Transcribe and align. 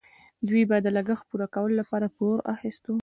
دوی 0.47 0.63
به 0.69 0.77
د 0.81 0.87
لګښت 0.97 1.25
پوره 1.29 1.47
کولو 1.55 1.75
لپاره 1.81 2.07
پور 2.17 2.37
اخیست. 2.53 2.83